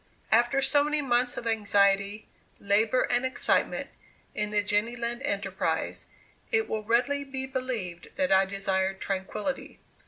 [0.31, 2.27] After so many months of anxiety,
[2.59, 3.91] labor and excitement,
[4.33, 6.07] in the Jenny Lind enterprise,
[6.51, 9.77] it will readily be believed that I desired tranquility.